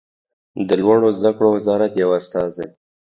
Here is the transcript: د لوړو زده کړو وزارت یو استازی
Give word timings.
د 0.67 0.69
لوړو 0.81 1.09
زده 1.17 1.31
کړو 1.37 1.47
وزارت 1.57 1.91
یو 2.01 2.09
استازی 2.19 2.67